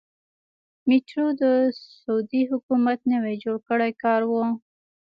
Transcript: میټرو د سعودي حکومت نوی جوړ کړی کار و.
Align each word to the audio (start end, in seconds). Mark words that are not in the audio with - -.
میټرو 0.87 1.27
د 1.41 1.43
سعودي 2.03 2.41
حکومت 2.51 2.99
نوی 3.13 3.35
جوړ 3.43 3.57
کړی 3.67 3.91
کار 4.03 4.21
و. 4.29 4.33